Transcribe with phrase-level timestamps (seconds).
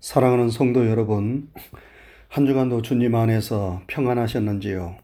[0.00, 1.50] 사랑하는 성도 여러분,
[2.28, 4.96] 한 주간도 주님 안에서 평안하셨는지요?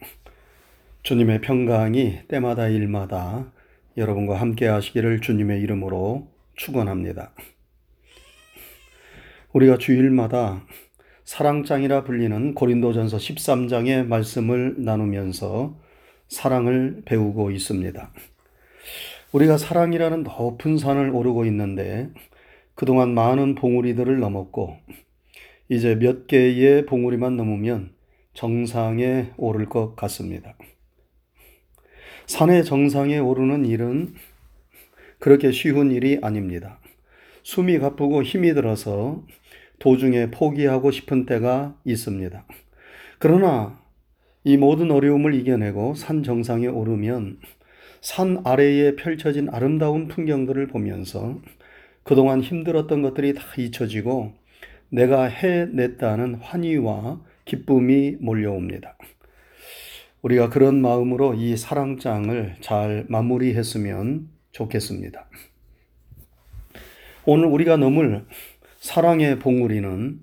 [1.03, 3.53] 주님의 평강이 때마다 일마다
[3.99, 7.33] 여러분과 함께 하시기를 주님의 이름으로 축원합니다.
[9.53, 10.65] 우리가 주일마다
[11.25, 15.77] 사랑장이라 불리는 고린도전서 13장의 말씀을 나누면서
[16.29, 18.13] 사랑을 배우고 있습니다.
[19.33, 22.09] 우리가 사랑이라는 높은 산을 오르고 있는데
[22.77, 24.77] 그동안 많은 봉우리들을 넘었고
[25.69, 27.91] 이제 몇 개의 봉우리만 넘으면
[28.35, 30.57] 정상에 오를 것 같습니다.
[32.27, 34.15] 산의 정상에 오르는 일은
[35.19, 36.79] 그렇게 쉬운 일이 아닙니다.
[37.43, 39.25] 숨이 가쁘고 힘이 들어서
[39.79, 42.47] 도중에 포기하고 싶은 때가 있습니다.
[43.19, 43.81] 그러나
[44.45, 47.41] 이 모든 어려움을 이겨내고 산 정상에 오르면
[48.03, 51.41] 산 아래에 펼쳐진 아름다운 풍경들을 보면서
[52.07, 54.33] 그동안 힘들었던 것들이 다 잊혀지고
[54.91, 58.97] 내가 해냈다는 환희와 기쁨이 몰려옵니다.
[60.23, 65.29] 우리가 그런 마음으로 이 사랑장을 잘 마무리했으면 좋겠습니다.
[67.25, 68.25] 오늘 우리가 넘을
[68.79, 70.21] 사랑의 봉우리는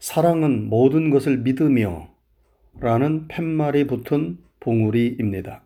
[0.00, 2.08] 사랑은 모든 것을 믿으며
[2.80, 5.62] 라는 팻말이 붙은 봉우리입니다.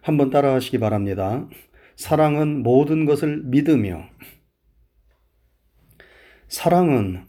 [0.00, 1.46] 한번 따라 하시기 바랍니다.
[1.96, 4.08] 사랑은 모든 것을 믿으며
[6.50, 7.26] 사랑은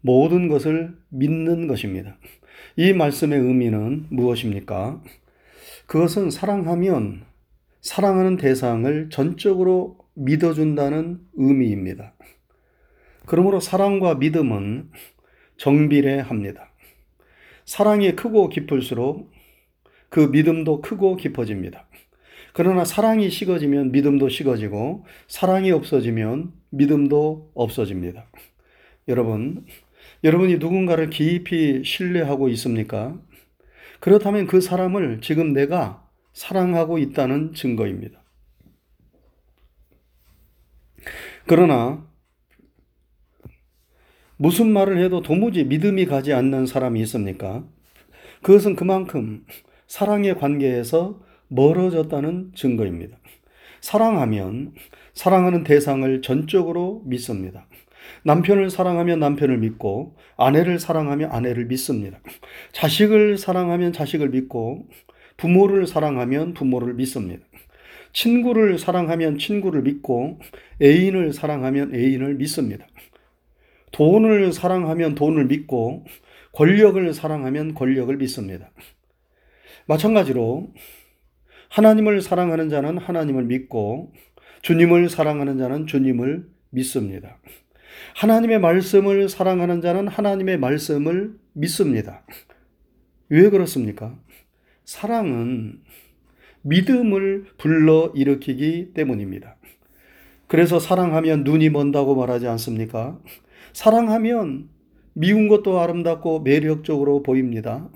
[0.00, 2.16] 모든 것을 믿는 것입니다.
[2.76, 5.02] 이 말씀의 의미는 무엇입니까?
[5.86, 7.26] 그것은 사랑하면
[7.82, 12.14] 사랑하는 대상을 전적으로 믿어준다는 의미입니다.
[13.26, 14.90] 그러므로 사랑과 믿음은
[15.58, 16.72] 정비례합니다.
[17.66, 19.30] 사랑이 크고 깊을수록
[20.08, 21.86] 그 믿음도 크고 깊어집니다.
[22.54, 28.26] 그러나 사랑이 식어지면 믿음도 식어지고 사랑이 없어지면 믿음도 없어집니다.
[29.08, 29.66] 여러분,
[30.22, 33.18] 여러분이 누군가를 깊이 신뢰하고 있습니까?
[34.00, 38.22] 그렇다면 그 사람을 지금 내가 사랑하고 있다는 증거입니다.
[41.46, 42.06] 그러나
[44.36, 47.64] 무슨 말을 해도 도무지 믿음이 가지 않는 사람이 있습니까?
[48.42, 49.44] 그것은 그만큼
[49.86, 53.18] 사랑의 관계에서 멀어졌다는 증거입니다.
[53.80, 54.74] 사랑하면
[55.12, 57.68] 사랑하는 대상을 전적으로 믿습니다.
[58.24, 62.18] 남편을 사랑하면 남편을 믿고 아내를 사랑하면 아내를 믿습니다.
[62.72, 64.88] 자식을 사랑하면 자식을 믿고
[65.36, 67.44] 부모를 사랑하면 부모를 믿습니다.
[68.12, 70.38] 친구를 사랑하면 친구를 믿고
[70.80, 72.86] 애인을 사랑하면 애인을 믿습니다.
[73.90, 76.04] 돈을 사랑하면 돈을 믿고
[76.52, 78.70] 권력을 사랑하면 권력을 믿습니다.
[79.86, 80.72] 마찬가지로
[81.68, 84.12] 하나님을 사랑하는 자는 하나님을 믿고
[84.62, 87.38] 주님을 사랑하는 자는 주님을 믿습니다.
[88.16, 92.24] 하나님의 말씀을 사랑하는 자는 하나님의 말씀을 믿습니다.
[93.28, 94.18] 왜 그렇습니까?
[94.84, 95.80] 사랑은
[96.62, 99.56] 믿음을 불러 일으키기 때문입니다.
[100.46, 103.18] 그래서 사랑하면 눈이 먼다고 말하지 않습니까?
[103.72, 104.68] 사랑하면
[105.14, 107.88] 미운 것도 아름답고 매력적으로 보입니다.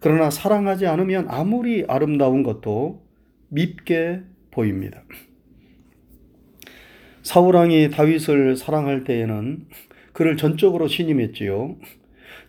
[0.00, 3.02] 그러나 사랑하지 않으면 아무리 아름다운 것도
[3.48, 5.02] 밉게 보입니다.
[7.24, 9.66] 사울 왕이 다윗을 사랑할 때에는
[10.12, 11.76] 그를 전적으로 신임했지요.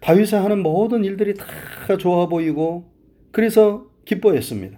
[0.02, 2.92] 다윗이 하는 모든 일들이 다 좋아 보이고
[3.32, 4.78] 그래서 기뻐했습니다.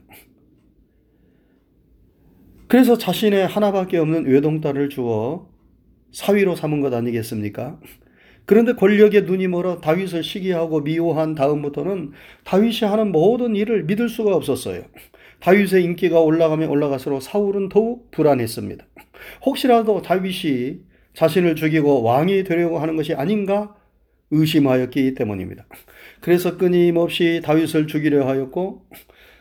[2.68, 5.50] 그래서 자신의 하나밖에 없는 외동딸을 주어
[6.12, 7.80] 사위로 삼은 것 아니겠습니까?
[8.46, 12.12] 그런데 권력에 눈이 멀어 다윗을 시기하고 미워한 다음부터는
[12.44, 14.84] 다윗이 하는 모든 일을 믿을 수가 없었어요.
[15.40, 18.86] 다윗의 인기가 올라가면 올라갈수록 사울은 더욱 불안했습니다.
[19.46, 20.82] 혹시라도 다윗이
[21.14, 23.76] 자신을 죽이고 왕이 되려고 하는 것이 아닌가
[24.32, 25.66] 의심하였기 때문입니다.
[26.22, 28.86] 그래서 끊임없이 다윗을 죽이려 하였고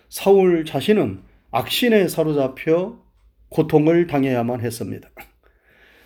[0.08, 1.20] 사울 자신은
[1.50, 3.00] 악신에 사로잡혀
[3.48, 5.10] 고통을 당해야만 했습니다.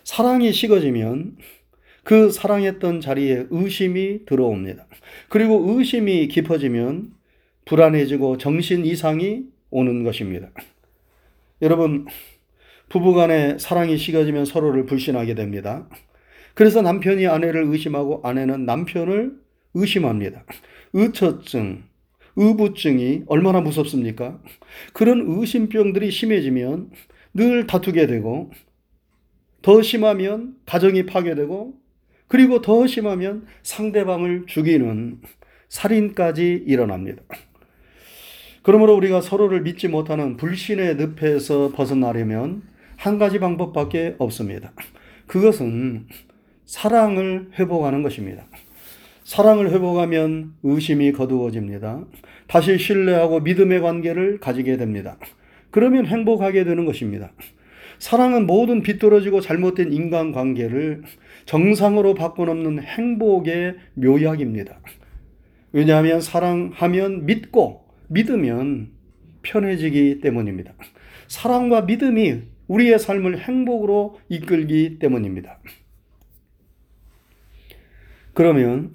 [0.05, 1.37] 사랑이 식어지면
[2.05, 4.87] 그 사랑했던 자리에 의심이 들어옵니다.
[5.29, 7.13] 그리고 의심이 깊어지면
[7.67, 10.51] 불안해지고 정신 이상이 오는 것입니다.
[11.63, 12.07] 여러분,
[12.91, 15.89] 부부간에 사랑이 식어지면 서로를 불신하게 됩니다.
[16.55, 19.33] 그래서 남편이 아내를 의심하고 아내는 남편을
[19.75, 20.45] 의심합니다.
[20.93, 21.85] 의처증,
[22.37, 24.41] 의부증이 얼마나 무섭습니까?
[24.93, 26.91] 그런 의심병들이 심해지면
[27.33, 28.51] 늘 다투게 되고
[29.63, 31.75] 더 심하면 가정이 파괴되고
[32.27, 35.21] 그리고 더 심하면 상대방을 죽이는
[35.69, 37.23] 살인까지 일어납니다.
[38.63, 42.63] 그러므로 우리가 서로를 믿지 못하는 불신의 늪에서 벗어나려면
[43.01, 44.73] 한 가지 방법밖에 없습니다.
[45.27, 46.07] 그것은
[46.67, 48.45] 사랑을 회복하는 것입니다.
[49.25, 52.05] 사랑을 회복하면 의심이 거두어집니다.
[52.47, 55.17] 다시 신뢰하고 믿음의 관계를 가지게 됩니다.
[55.71, 57.33] 그러면 행복하게 되는 것입니다.
[57.99, 61.03] 사랑은 모든 비뚤어지고 잘못된 인간 관계를
[61.47, 64.79] 정상으로 바꿔놓는 행복의 묘약입니다.
[65.73, 68.91] 왜냐하면 사랑하면 믿고 믿으면
[69.41, 70.75] 편해지기 때문입니다.
[71.29, 75.59] 사랑과 믿음이 우리의 삶을 행복으로 이끌기 때문입니다.
[78.33, 78.95] 그러면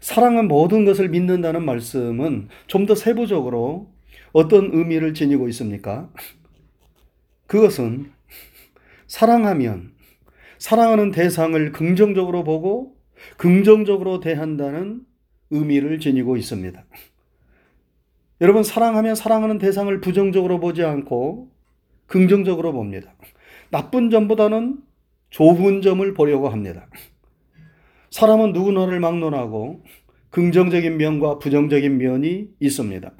[0.00, 3.90] 사랑은 모든 것을 믿는다는 말씀은 좀 더 세부적으로
[4.32, 6.10] 어떤 의미를 지니고 있습니까?
[7.46, 8.12] 그것은
[9.06, 9.94] 사랑하면
[10.58, 12.94] 사랑하는 대상을 긍정적으로 보고
[13.38, 15.00] 긍정적으로 대한다는
[15.48, 16.84] 의미를 지니고 있습니다.
[18.42, 21.53] 여러분, 사랑하면 사랑하는 대상을 부정적으로 보지 않고
[22.14, 23.12] 긍정적으로 봅니다.
[23.70, 24.78] 나쁜 점보다는
[25.30, 26.86] 좋은 점을 보려고 합니다.
[28.10, 29.82] 사람은 누구나를 막론하고
[30.30, 33.12] 긍정적인 면과 부정적인 면이 있습니다.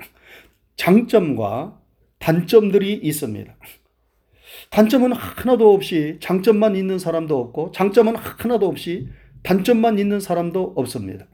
[0.77, 1.81] 장점과
[2.21, 3.57] 단점들이 있습니다.
[4.71, 9.09] 단점은 하나도 없이 장점만 있는 사람도 없고 장점은 하나도 없이
[9.43, 11.27] 단점만 있는 사람도 없습니다.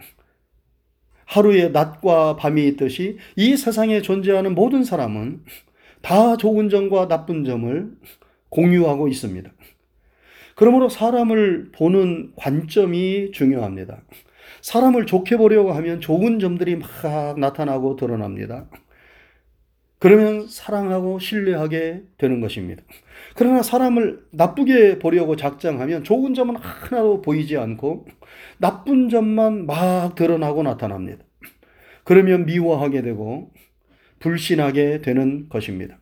[1.26, 5.44] 하루에 낮과 밤이 있듯이 이 세상에 존재하는 모든 사람은
[6.02, 7.90] 다 좋은 점과 나쁜 점을
[8.48, 9.50] 공유하고 있습니다.
[10.54, 14.02] 그러므로 사람을 보는 관점이 중요합니다.
[14.62, 18.66] 사람을 좋게 보려고 하면 좋은 점들이 막 나타나고 드러납니다.
[19.98, 22.82] 그러면 사랑하고 신뢰하게 되는 것입니다.
[23.36, 28.06] 그러나 사람을 나쁘게 보려고 작정하면 좋은 점은 하나도 보이지 않고
[28.58, 31.22] 나쁜 점만 막 드러나고 나타납니다.
[32.04, 33.50] 그러면 미워하게 되고
[34.20, 35.98] 불신하게 되는 것입니다.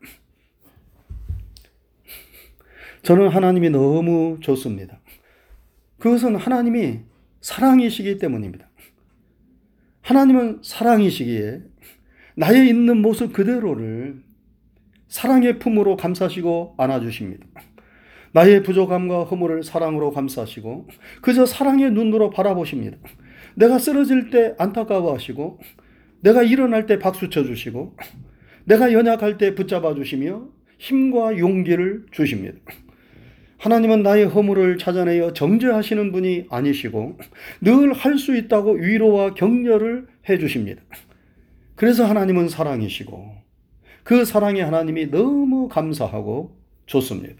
[3.03, 5.00] 저는 하나님이 너무 좋습니다.
[5.99, 7.00] 그것은 하나님이
[7.41, 8.69] 사랑이시기 때문입니다.
[10.03, 11.62] 하나님은 사랑이시기에
[12.35, 14.23] 나의 있는 모습 그대로를
[15.09, 17.47] 사랑의 품으로 감싸시고 안아주십니다.
[18.32, 20.88] 나의 부족함과 허물을 사랑으로 감싸시고
[21.23, 22.99] 그저 사랑의 눈으로 바라보십니다.
[23.55, 25.61] 내가 쓰러질 때 안타까워하시고
[26.20, 27.97] 내가 일어날 때 박수 쳐주시고
[28.65, 30.49] 내가 연약할 때 붙잡아 주시며
[30.79, 32.59] 힘과 용기를 주십니다.
[33.59, 37.19] 하나님은 나의 허물을 찾아내어 정죄하시는 분이 아니시고
[37.62, 40.82] 늘 할 수 있다고 위로와 격려를 해 주십니다.
[41.75, 43.32] 그래서 하나님은 사랑이시고
[44.05, 46.56] 그 사랑에 하나님이 너무 감사하고
[46.87, 47.35] 좋습니다.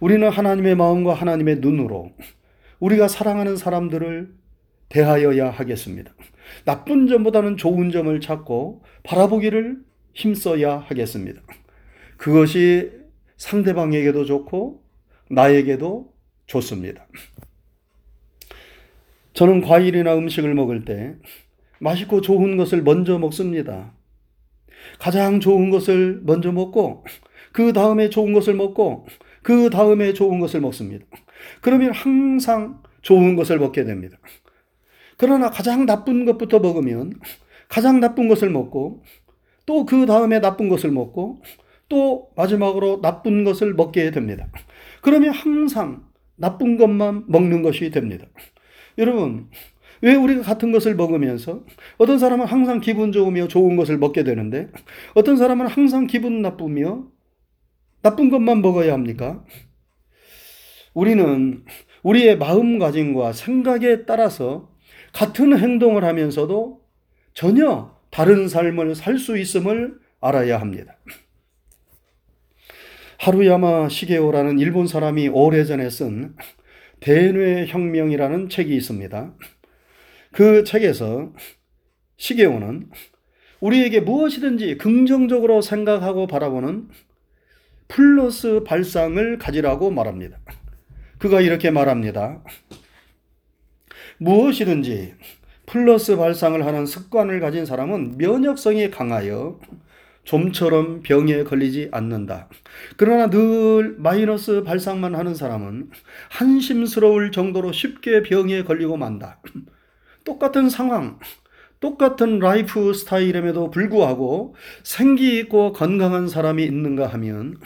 [0.00, 2.12] 우리는 하나님의 마음과 하나님의 눈으로
[2.78, 4.32] 우리가 사랑하는 사람들을
[4.88, 6.12] 대하여야 하겠습니다.
[6.64, 9.78] 나쁜 점보다는 좋은 점을 찾고 바라보기를
[10.14, 11.40] 힘써야 하겠습니다.
[12.16, 12.90] 그것이
[13.36, 14.82] 상대방에게도 좋고
[15.30, 16.12] 나에게도
[16.46, 17.06] 좋습니다.
[19.32, 21.14] 저는 과일이나 음식을 먹을 때
[21.78, 23.92] 맛있고 좋은 것을 먼저 먹습니다.
[24.98, 27.04] 가장 좋은 것을 먼저 먹고
[27.52, 29.06] 그 다음에 좋은 것을 먹고
[29.42, 31.06] 그 다음에 좋은 것을 먹습니다.
[31.60, 34.18] 그러면 항상 좋은 것을 먹게 됩니다.
[35.18, 37.12] 그러나 가장 나쁜 것부터 먹으면
[37.68, 39.02] 가장 나쁜 것을 먹고
[39.66, 41.42] 또 그 다음에 나쁜 것을 먹고
[41.90, 44.48] 또 마지막으로 나쁜 것을 먹게 됩니다.
[45.02, 46.04] 그러면 항상
[46.36, 48.26] 나쁜 것만 먹는 것이 됩니다.
[48.96, 49.50] 여러분,
[50.00, 51.64] 왜 우리가 같은 것을 먹으면서
[51.98, 54.70] 어떤 사람은 항상 기분 좋으며 좋은 것을 먹게 되는데
[55.14, 57.06] 어떤 사람은 항상 기분 나쁘며
[58.02, 59.44] 나쁜 것만 먹어야 합니까?
[60.94, 61.64] 우리는
[62.02, 64.70] 우리의 마음가짐과 생각에 따라서
[65.18, 66.80] 같은 행동을 하면서도
[67.34, 70.96] 전혀 다른 삶을 살 수 있음을 알아야 합니다.
[73.18, 76.36] 하루야마 시게오라는 일본 사람이 오래전에 쓴
[77.00, 79.34] 대뇌 혁명이라는 책이 있습니다.
[80.30, 81.32] 그 책에서
[82.16, 82.88] 시게오는
[83.58, 86.90] 우리에게 무엇이든지 긍정적으로 생각하고 바라보는
[87.88, 90.38] 플러스 발상을 가지라고 말합니다.
[91.18, 92.44] 그가 이렇게 말합니다.
[94.18, 95.14] 무엇이든지
[95.66, 99.60] 플러스 발상을 하는 습관을 가진 사람은 면역성이 강하여
[100.24, 102.48] 좀처럼 병에 걸리지 않는다.
[102.96, 105.90] 그러나 늘 마이너스 발상만 하는 사람은
[106.30, 109.40] 한심스러울 정도로 쉽게 병에 걸리고 만다.
[110.24, 111.18] 똑같은 상황,
[111.80, 117.56] 똑같은 라이프 스타일임에도 불구하고 생기 있고 건강한 사람이 있는가 하면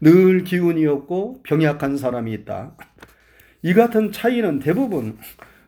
[0.00, 2.76] 늘 기운이 없고 병약한 사람이 있다.
[3.62, 5.18] 이 같은 차이는 대부분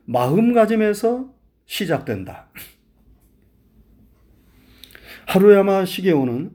[0.06, 1.32] 마음가짐에서
[1.66, 2.48] 시작된다.
[5.26, 6.50] 하루야마 시게오는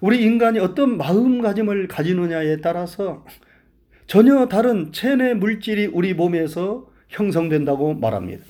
[0.00, 3.24] 우리 인간이 어떤 마음가짐을 가지느냐에 따라서
[4.06, 8.44] 전혀 다른 체내 물질이 우리 몸에서 형성된다고 말합니다.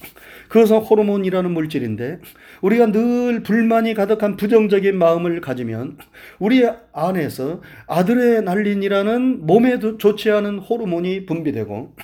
[0.49, 2.21] 그것은 호르몬이라는 물질인데
[2.63, 5.99] 우리가 늘 불만이 가득한 부정적인 마음을 가지면
[6.39, 11.97] 우리 안에서 아드레날린이라는 몸에 좋지 않은 호르몬이 분비되고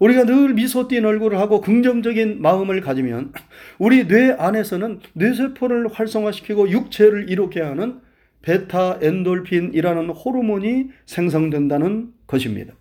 [0.00, 3.32] 우리가 늘 미소 띈 얼굴을 하고 긍정적인 마음을 가지면
[3.78, 8.00] 우리 뇌 안에서는 뇌세포를 활성화시키고 육체를 이롭게 하는
[8.42, 12.72] 베타 엔돌핀이라는 호르몬이 생성된다는 것입니다.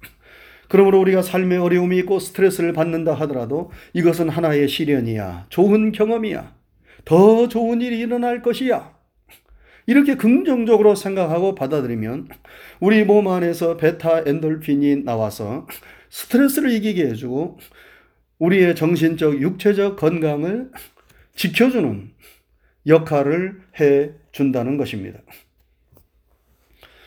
[0.69, 5.47] 그러므로 우리가 삶에 어려움이 있고 스트레스를 받는다 하더라도 이것은 하나의 시련이야.
[5.49, 6.55] 좋은 경험이야.
[7.03, 8.97] 더 좋은 일이 일어날 것이야.
[9.87, 12.29] 이렇게 긍정적으로 생각하고 받아들이면
[12.79, 15.65] 우리 몸 안에서 베타 엔돌핀이 나와서
[16.09, 17.59] 스트레스를 이기게 해주고
[18.39, 20.71] 우리의 정신적, 육체적 건강을
[21.35, 22.11] 지켜주는
[22.87, 25.19] 역할을 해 준다는 것입니다.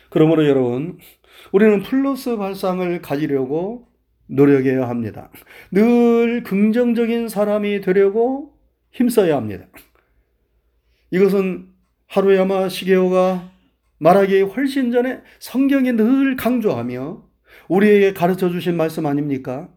[0.09, 0.99] 그러므로 여러분,
[1.51, 3.87] 우리는 플러스 발상을 가지려고
[4.27, 5.31] 노력해야 합니다.
[5.71, 8.57] 늘 긍정적인 사람이 되려고
[8.91, 9.65] 힘써야 합니다.
[11.11, 11.67] 이것은
[12.07, 13.51] 하루야마 시게오가
[13.97, 17.32] 말하기 훨씬 전에 성경에 늘 강조하며
[17.67, 19.69] 우리에게 가르쳐 주신 말씀 아닙니까?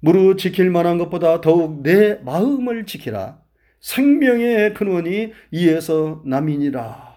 [0.00, 3.40] 무릇 지킬 만한 것보다 더욱 내 마음을 지키라.
[3.80, 7.12] 생명의 근원이 이에서 남이니라.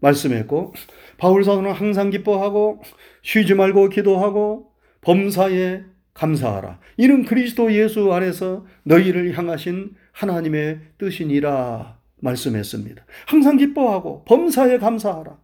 [0.00, 0.74] 말씀했고,
[1.16, 2.82] 바울 사도는 항상 기뻐하고,
[3.22, 5.82] 쉬지 말고 기도하고, 범사에
[6.14, 6.80] 감사하라.
[6.96, 11.98] 이는 그리스도 예수 안에서 너희를 향하신 하나님의 뜻이니라.
[12.20, 13.04] 말씀했습니다.
[13.26, 15.38] 항상 기뻐하고, 범사에 감사하라.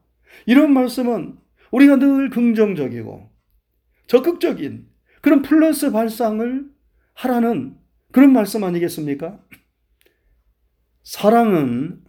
[0.46, 1.36] 이런 말씀은
[1.70, 3.30] 우리가 늘 긍정적이고
[4.06, 4.86] 적극적인
[5.20, 6.66] 그런 플러스 발상을
[7.14, 7.76] 하라는
[8.12, 9.40] 그런 말씀 아니겠습니까?
[11.02, 12.02] 사랑은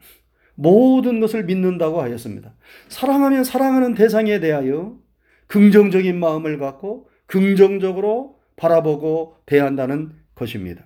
[0.55, 2.53] 모든 것을 믿는다고 하였습니다.
[2.89, 4.99] 사랑하면 사랑하는 대상에 대하여
[5.47, 10.85] 긍정적인 마음을 갖고 긍정적으로 바라보고 대한다는 것입니다.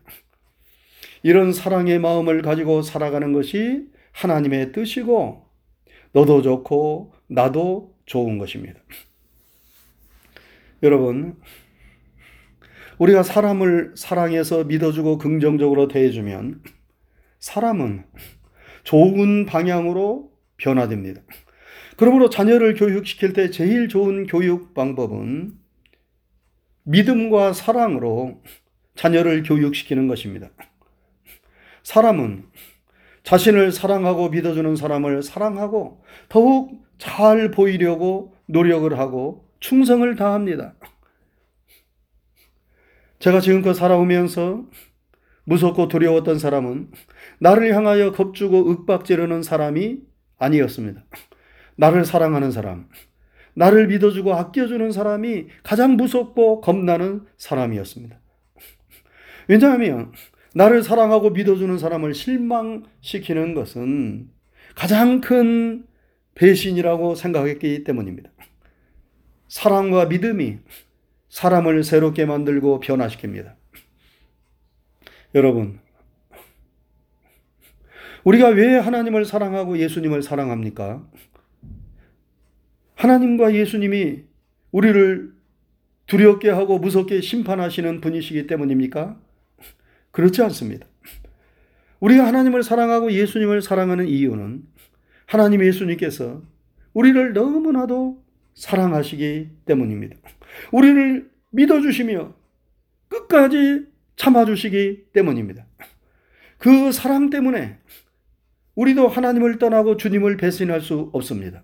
[1.23, 5.47] 이런 사랑의 마음을 가지고 살아가는 것이 하나님의 뜻이고
[6.11, 8.79] 너도 좋고 나도 좋은 것입니다.
[10.81, 11.37] 여러분,
[12.97, 16.61] 우리가 사람을 사랑해서 믿어주고 긍정적으로 대해주면
[17.39, 18.05] 사람은
[18.83, 21.21] 좋은 방향으로 변화됩니다.
[21.97, 25.53] 그러므로 자녀를 교육시킬 때 제일 좋은 교육 방법은
[26.83, 28.41] 믿음과 사랑으로
[28.95, 30.49] 자녀를 교육시키는 것입니다.
[31.83, 32.45] 사람은
[33.23, 40.73] 자신을 사랑하고 믿어주는 사람을 사랑하고 더욱 잘 보이려고 노력을 하고 충성을 다합니다.
[43.19, 44.63] 제가 지금껏 살아오면서
[45.43, 46.91] 무섭고 두려웠던 사람은
[47.39, 49.99] 나를 향하여 겁주고 윽박지르는 사람이
[50.37, 51.03] 아니었습니다.
[51.75, 52.87] 나를 사랑하는 사람,
[53.53, 58.17] 나를 믿어주고 아껴주는 사람이 가장 무섭고 겁나는 사람이었습니다.
[59.49, 60.13] 왜냐하면
[60.55, 64.29] 나를 사랑하고 믿어주는 사람을 실망시키는 것은
[64.75, 65.85] 가장 큰
[66.35, 68.31] 배신이라고 생각했기 때문입니다.
[69.47, 70.59] 사랑과 믿음이
[71.29, 73.55] 사람을 새롭게 만들고 변화시킵니다.
[75.35, 75.79] 여러분,
[78.23, 81.07] 우리가 왜 하나님을 사랑하고 예수님을 사랑합니까?
[82.95, 84.23] 하나님과 예수님이
[84.71, 85.33] 우리를
[86.07, 89.19] 두렵게 하고 무섭게 심판하시는 분이시기 때문입니까?
[90.11, 90.87] 그렇지 않습니다.
[91.99, 94.63] 우리가 하나님을 사랑하고 예수님을 사랑하는 이유는
[95.33, 96.43] 하나님 예수님께서
[96.93, 98.23] 우리를 너무나도
[98.53, 100.15] 사랑하시기 때문입니다.
[100.71, 102.35] 우리를 믿어주시며
[103.07, 105.65] 끝까지 참아주시기 때문입니다.
[106.59, 107.79] 그 사랑 때문에
[108.75, 111.63] 우리도 하나님을 떠나고 주님을 배신할 수 없습니다.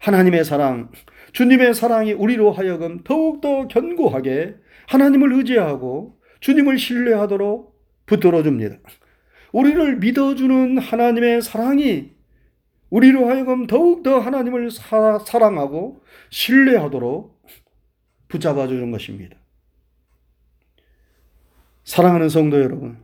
[0.00, 0.90] 하나님의 사랑,
[1.30, 4.56] 주님의 사랑이 우리로 하여금 더욱더 견고하게
[4.88, 8.76] 하나님을 의지하고 주님을 신뢰하도록 붙들어 줍니다.
[9.52, 12.17] 우리를 믿어주는 하나님의 사랑이
[12.90, 17.38] 우리로 하여금 더욱더 하나님을 사, 사랑하고 신뢰하도록
[18.28, 19.36] 붙잡아 주는 것입니다.
[21.84, 22.98] 사랑하는 성도 여러분,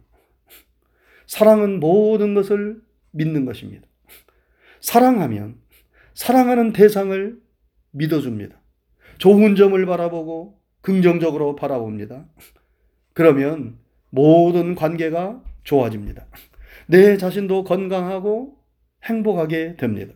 [1.26, 3.86] 사랑은 모든 것을 믿는 것입니다.
[4.80, 5.58] 사랑하면
[6.12, 7.40] 사랑하는 대상을
[7.92, 8.60] 믿어줍니다.
[9.18, 12.26] 좋은 점을 바라보고 긍정적으로 바라봅니다.
[13.14, 13.78] 그러면
[14.10, 16.26] 모든 관계가 좋아집니다.
[16.86, 18.58] 내 자신도 건강하고
[19.04, 20.14] 행복하게 됩니다.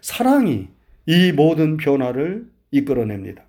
[0.00, 0.68] 사랑이
[1.06, 3.44] 이 모든 변화를 이끌어냅니다.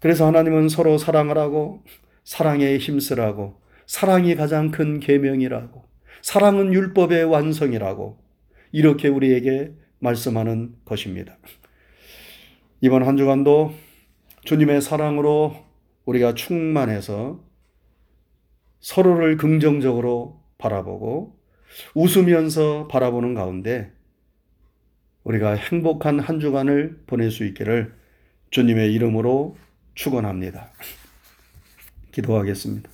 [0.00, 1.84] 그래서 하나님은 서로 사랑하라고
[2.24, 5.84] 사랑에 힘쓰라고 사랑이 가장 큰 계명이라고
[6.22, 8.18] 사랑은 율법의 완성이라고
[8.72, 11.36] 이렇게 우리에게 말씀하는 것입니다.
[12.80, 13.74] 이번 한 주간도
[14.44, 15.54] 주님의 사랑으로
[16.04, 17.40] 우리가 충만해서
[18.80, 21.36] 서로를 긍정적으로 바라보고
[21.94, 23.92] 웃으면서 바라보는 가운데
[25.24, 27.94] 우리가 행복한 한 주간을 보낼 수 있기를
[28.50, 29.56] 주님의 이름으로
[29.94, 30.72] 축원합니다.
[32.12, 32.90] 기도하겠습니다.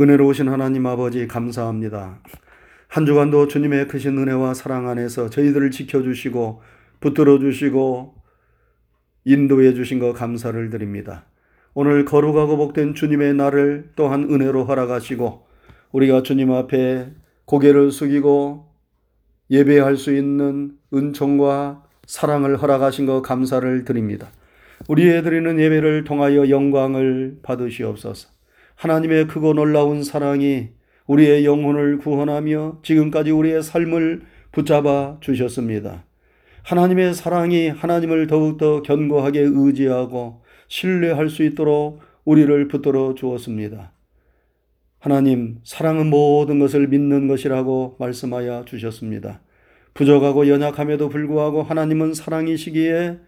[0.00, 2.20] 은혜로우신 하나님 아버지 감사합니다.
[2.88, 6.62] 한 주간도 주님의 크신 은혜와 사랑 안에서 저희들을 지켜주시고
[7.00, 8.14] 붙들어 주시고
[9.24, 11.24] 인도해 주신 것 감사를 드립니다.
[11.74, 15.46] 오늘 거룩하고 복된 주님의 날을 또한 은혜로 허락하시고
[15.94, 17.06] 우리가 주님 앞에
[17.44, 18.66] 고개를 숙이고
[19.48, 24.32] 예배할 수 있는 은총과 사랑을 허락하신 것 감사를 드립니다.
[24.88, 28.28] 우리의 드리는 예배를 통하여 영광을 받으시옵소서.
[28.74, 30.70] 하나님의 크고 놀라운 사랑이
[31.06, 36.04] 우리의 영혼을 구원하며 지금까지 우리의 삶을 붙잡아 주셨습니다.
[36.64, 43.93] 하나님의 사랑이 하나님을 더욱더 견고하게 의지하고 신뢰할 수 있도록 우리를 붙들어 주었습니다.
[45.04, 49.42] 하나님, 사랑은 모든 것을 믿는 것이라고 말씀하여 주셨습니다.
[49.92, 53.18] 부족하고 연약함에도 불구하고 하나님은 사랑이시기에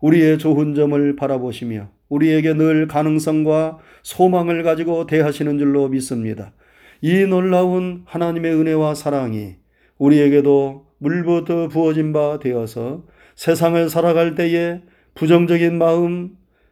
[0.00, 6.52] 우리의 좋은 점을 바라보시며 우리에게 늘 가능성과 소망을 가지고 대하시는 줄로 믿습니다.
[7.00, 9.54] 이 놀라운 하나님의 은혜와 사랑이
[9.98, 13.04] 우리에게도 물부터 부어진 바 되어서
[13.36, 14.80] 세상을 살아갈 때에
[15.14, 16.30] 부정적인 마음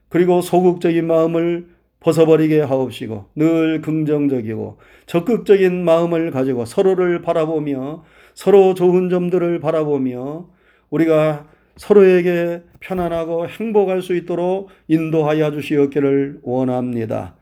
[0.09, 9.61] 그리고 소극적인 마음을 벗어버리게 하옵시고 늘 긍정적이고 적극적인 마음을 가지고 서로를 바라보며 서로 좋은 점들을
[9.61, 10.49] 바라보며
[10.91, 17.37] 우리가 서로에게 편안하고 행복할 수 있도록 인도하여 주시었기를 원합니다.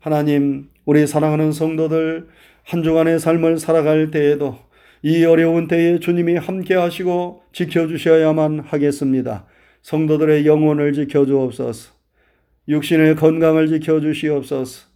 [0.00, 2.28] 하나님, 우리 사랑하는 성도들
[2.64, 4.58] 한 주간의 삶을 살아갈 때에도
[5.02, 9.46] 이 어려운 때에 주님이 함께 하시고 지켜주셔야만 하겠습니다.
[9.82, 12.01] 성도들의 영혼을 지켜주옵소서.
[12.68, 14.86] 육신의 건강을 지켜주시옵소서.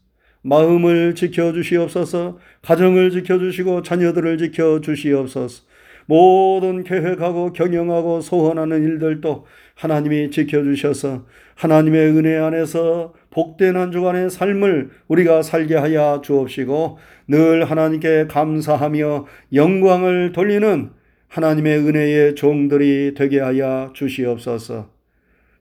[0.42, 2.38] 마음을 지켜주시옵소서.
[2.62, 5.64] 가정을 지켜주시고 자녀들을 지켜주시옵소서.
[6.06, 11.26] 모든 계획하고 경영하고 소원하는 일들도 하나님이 지켜주셔서
[11.56, 16.98] 하나님의 은혜 안에서 복된 한 주간의 삶을 우리가 살게 하여 주옵시고
[17.28, 20.90] 늘 하나님께 감사하며 영광을 돌리는
[21.28, 24.88] 하나님의 은혜의 종들이 되게 하여 주시옵소서.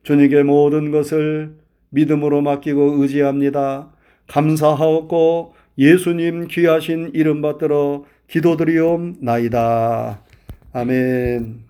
[0.04, 1.56] 주님께 모든 것을
[1.96, 3.88] 믿음으로 맡기고 의지합니다.
[4.28, 10.20] 감사하옵고 예수님 귀하신 이름 받들어 기도드리옵나이다.
[10.72, 11.65] 아멘.